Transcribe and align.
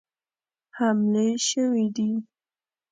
حملې 0.77 1.29
سوي 1.49 1.85
دي. 1.95 2.09